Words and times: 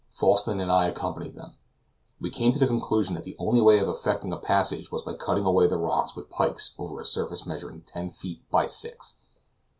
Falsten 0.09 0.59
and 0.59 0.71
I 0.71 0.87
accompanied 0.87 1.35
them. 1.35 1.57
We 2.19 2.31
came 2.31 2.53
to 2.53 2.57
the 2.57 2.65
conclusion 2.65 3.13
that 3.13 3.23
the 3.23 3.35
only 3.37 3.61
way 3.61 3.77
of 3.77 3.87
effecting 3.87 4.33
a 4.33 4.37
passage 4.37 4.91
was 4.91 5.03
by 5.03 5.13
cutting 5.13 5.45
away 5.45 5.67
the 5.67 5.77
rocks 5.77 6.15
with 6.15 6.27
pikes 6.31 6.73
over 6.79 6.99
a 6.99 7.05
surface 7.05 7.45
measuring 7.45 7.81
ten 7.81 8.09
feet 8.09 8.41
by 8.49 8.65
six. 8.65 9.13